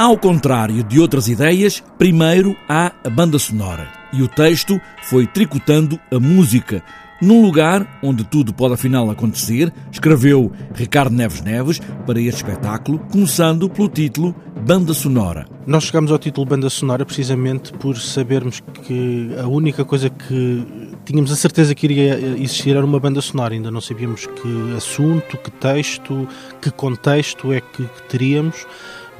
Ao 0.00 0.16
contrário 0.16 0.82
de 0.82 0.98
outras 0.98 1.28
ideias, 1.28 1.84
primeiro 1.98 2.56
há 2.66 2.90
a 3.04 3.10
banda 3.10 3.38
sonora 3.38 3.86
e 4.14 4.22
o 4.22 4.28
texto 4.28 4.80
foi 5.02 5.26
tricotando 5.26 6.00
a 6.10 6.18
música. 6.18 6.82
Num 7.20 7.42
lugar 7.42 8.00
onde 8.02 8.24
tudo 8.24 8.50
pode 8.54 8.72
afinal 8.72 9.10
acontecer, 9.10 9.70
escreveu 9.92 10.50
Ricardo 10.72 11.14
Neves 11.14 11.42
Neves 11.42 11.82
para 12.06 12.18
este 12.18 12.42
espetáculo, 12.42 12.98
começando 13.12 13.68
pelo 13.68 13.90
título 13.90 14.34
Banda 14.66 14.94
Sonora. 14.94 15.46
Nós 15.66 15.84
chegamos 15.84 16.10
ao 16.10 16.18
título 16.18 16.46
Banda 16.46 16.70
Sonora 16.70 17.04
precisamente 17.04 17.70
por 17.74 17.98
sabermos 17.98 18.62
que 18.86 19.34
a 19.38 19.46
única 19.46 19.84
coisa 19.84 20.08
que 20.08 20.66
tínhamos 21.04 21.30
a 21.30 21.36
certeza 21.36 21.74
que 21.74 21.84
iria 21.84 22.14
existir 22.38 22.70
era 22.70 22.86
uma 22.86 22.98
banda 22.98 23.20
sonora. 23.20 23.52
Ainda 23.52 23.70
não 23.70 23.82
sabíamos 23.82 24.24
que 24.24 24.74
assunto, 24.74 25.36
que 25.36 25.50
texto, 25.50 26.26
que 26.62 26.70
contexto 26.70 27.52
é 27.52 27.60
que 27.60 27.84
teríamos 28.08 28.66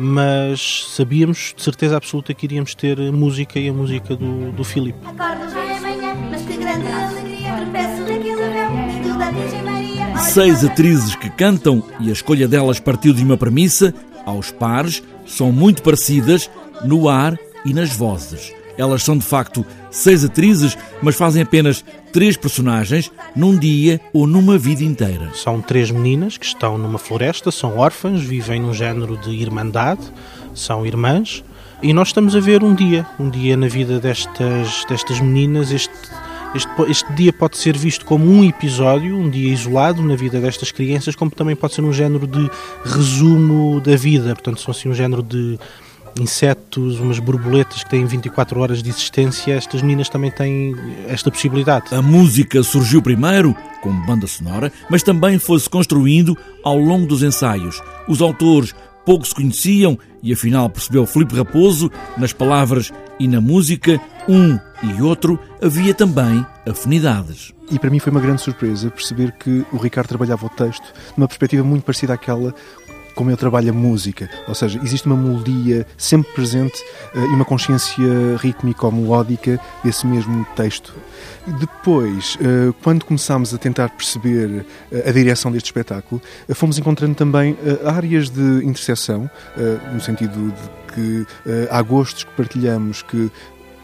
mas 0.01 0.87
sabíamos 0.97 1.53
de 1.55 1.63
certeza 1.63 1.97
absoluta 1.97 2.33
que 2.33 2.47
iríamos 2.47 2.75
ter 2.75 2.99
música 3.13 3.59
e 3.59 3.69
a 3.69 3.73
música 3.73 4.17
do, 4.17 4.51
do 4.51 4.65
Filipe. 4.65 4.99
Seis 10.33 10.65
atrizes 10.65 11.15
que 11.15 11.29
cantam 11.29 11.83
e 12.01 12.09
a 12.09 12.13
escolha 12.13 12.49
delas 12.49 12.81
partiu 12.81 13.13
de 13.13 13.23
uma 13.23 13.37
premissa, 13.37 13.93
aos 14.25 14.51
pares, 14.51 15.03
são 15.27 15.53
muito 15.53 15.83
parecidas 15.83 16.51
no 16.85 17.09
ar 17.09 17.39
e 17.65 17.75
nas 17.75 17.95
vozes. 17.95 18.60
Elas 18.81 19.03
são 19.03 19.19
de 19.19 19.25
facto 19.27 19.65
seis 19.91 20.25
atrizes, 20.25 20.75
mas 21.03 21.15
fazem 21.15 21.43
apenas 21.43 21.85
três 22.15 22.35
personagens 22.35 23.13
num 23.37 23.55
dia 23.55 24.01
ou 24.11 24.27
numa 24.27 24.57
vida 24.57 24.83
inteira. 24.83 25.33
São 25.35 25.61
três 25.61 25.91
meninas 25.91 26.39
que 26.39 26.47
estão 26.47 26.79
numa 26.79 26.99
floresta, 26.99 27.51
são 27.51 27.77
órfãs, 27.77 28.23
vivem 28.23 28.59
num 28.59 28.73
género 28.73 29.19
de 29.19 29.33
irmandade, 29.33 30.01
são 30.55 30.87
irmãs, 30.87 31.45
e 31.83 31.93
nós 31.93 32.09
estamos 32.09 32.35
a 32.35 32.41
ver 32.41 32.65
um 32.65 32.75
dia, 32.75 33.07
um 33.19 33.29
dia 33.29 33.55
na 33.55 33.69
vida 33.69 34.01
destas, 34.01 34.87
destas 34.89 35.21
meninas. 35.21 35.71
Este, 35.71 35.93
este, 36.55 36.71
este 36.89 37.13
dia 37.13 37.35
pode 37.35 37.59
ser 37.59 37.77
visto 37.77 38.07
como 38.07 38.25
um 38.25 38.43
episódio, 38.43 39.15
um 39.15 39.29
dia 39.29 39.53
isolado 39.53 40.03
na 40.03 40.17
vida 40.17 40.41
destas 40.41 40.73
crianças, 40.73 41.15
como 41.15 41.31
também 41.31 41.55
pode 41.55 41.75
ser 41.75 41.83
um 41.83 41.93
género 41.93 42.27
de 42.27 42.51
resumo 42.83 43.79
da 43.79 43.95
vida. 43.95 44.35
Portanto, 44.35 44.59
são 44.63 44.73
assim 44.73 44.89
um 44.89 44.95
género 44.95 45.23
de 45.23 45.59
insetos, 46.19 46.99
umas 46.99 47.19
borboletas 47.19 47.85
que 47.85 47.91
têm 47.91 48.05
24 48.05 48.61
horas 48.61 48.83
de 48.83 48.89
existência, 48.89 49.55
estas 49.55 49.83
meninas 49.83 50.09
também 50.09 50.31
têm 50.31 50.75
esta 51.09 51.31
possibilidade. 51.31 51.95
A 51.95 52.03
música 52.03 52.63
surgiu 52.63 53.03
primeiro 53.03 53.55
como 53.83 54.05
banda 54.07 54.27
sonora, 54.27 54.73
mas 54.91 55.03
também 55.03 55.39
foi-se 55.39 55.69
construindo 55.69 56.37
ao 56.65 56.79
longo 56.79 57.07
dos 57.07 57.23
ensaios. 57.23 57.81
Os 58.09 58.21
autores 58.21 58.75
pouco 59.05 59.27
se 59.27 59.35
conheciam 59.35 59.99
e 60.23 60.33
afinal 60.33 60.69
percebeu 60.69 61.07
Filipe 61.07 61.35
Raposo, 61.35 61.91
nas 62.17 62.33
palavras 62.33 62.93
e 63.19 63.27
na 63.27 63.41
música, 63.41 64.01
um 64.29 64.59
e 64.83 65.03
outro, 65.03 65.39
havia 65.63 65.95
também 65.95 66.45
afinidades. 66.69 67.53
E 67.71 67.79
para 67.79 67.91
mim 67.91 67.99
foi 67.99 68.11
uma 68.11 68.21
grande 68.21 68.41
surpresa 68.41 68.91
perceber 68.91 69.33
que 69.33 69.65
o 69.73 69.77
Ricardo 69.77 70.09
trabalhava 70.09 70.47
o 70.47 70.49
texto 70.49 70.93
numa 71.17 71.29
perspectiva 71.29 71.63
muito 71.63 71.85
parecida 71.85 72.15
àquela 72.15 72.55
como 73.21 73.31
eu 73.31 73.37
trabalho 73.37 73.69
a 73.69 73.73
música, 73.75 74.31
ou 74.49 74.55
seja, 74.55 74.81
existe 74.83 75.05
uma 75.05 75.15
melodia 75.15 75.87
sempre 75.99 76.33
presente 76.33 76.83
uh, 77.15 77.19
e 77.19 77.35
uma 77.35 77.45
consciência 77.45 78.03
rítmica 78.39 78.87
ou 78.87 78.93
melódica 78.93 79.61
desse 79.85 80.07
mesmo 80.07 80.43
texto. 80.57 80.95
Depois, 81.47 82.37
uh, 82.37 82.73
quando 82.83 83.05
começámos 83.05 83.53
a 83.53 83.59
tentar 83.59 83.91
perceber 83.91 84.65
uh, 84.91 85.07
a 85.07 85.13
direção 85.13 85.53
deste 85.53 85.67
espetáculo, 85.67 86.23
fomos 86.55 86.79
encontrando 86.79 87.15
também 87.15 87.59
áreas 87.85 88.31
de 88.31 88.65
interseção, 88.65 89.31
no 89.93 90.01
sentido 90.01 90.51
de 90.51 90.95
que 90.95 91.27
há 91.71 91.83
gostos 91.83 92.25
que 92.25 92.31
partilhamos 92.33 93.03
que 93.03 93.31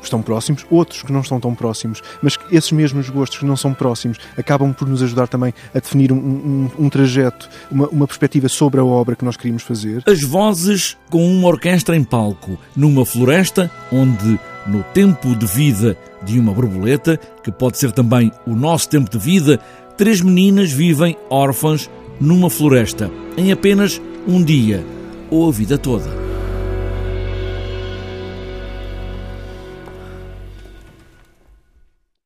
estão 0.07 0.23
próximos, 0.23 0.67
outros 0.71 1.03
que 1.03 1.13
não 1.13 1.21
estão 1.21 1.39
tão 1.41 1.55
próximos, 1.55 2.03
mas 2.23 2.37
que 2.37 2.57
esses 2.57 2.73
mesmos 2.73 3.09
gostos 3.09 3.39
que 3.39 3.45
não 3.45 3.57
são 3.57 3.75
próximos 3.75 4.19
acabam 4.37 4.73
por 4.73 4.89
nos 4.89 5.03
ajudar 5.03 5.29
também 5.29 5.53
a 5.75 5.79
definir 5.79 6.13
um, 6.13 6.17
um, 6.17 6.71
um 6.79 6.89
trajeto, 6.89 7.49
uma, 7.71 7.89
uma 7.89 8.07
perspectiva 8.07 8.49
sobre 8.49 8.81
a 8.81 8.85
obra 8.85 9.17
que 9.17 9.25
nós 9.25 9.37
queríamos 9.37 9.63
fazer. 9.63 10.03
As 10.07 10.23
vozes 10.23 10.97
com 11.11 11.27
uma 11.27 11.49
orquestra 11.49 11.97
em 11.97 12.05
palco, 12.05 12.59
numa 12.75 13.05
floresta 13.05 13.71
onde 13.93 14.39
no 14.67 14.83
tempo 14.83 15.35
de 15.35 15.47
vida 15.47 15.97
de 16.23 16.39
uma 16.39 16.53
borboleta, 16.53 17.19
que 17.43 17.53
pode 17.53 17.79
ser 17.79 17.93
também 17.93 18.33
o 18.47 18.55
nosso 18.55 18.89
tempo 18.89 19.09
de 19.09 19.19
vida, 19.19 19.61
três 19.97 20.21
meninas 20.21 20.73
vivem 20.73 21.17
órfãs 21.31 21.89
numa 22.21 22.51
floresta, 22.51 23.11
em 23.37 23.53
apenas 23.53 24.01
um 24.27 24.43
dia 24.43 24.85
ou 25.31 25.49
a 25.49 25.53
vida 25.53 25.79
toda. 25.79 26.26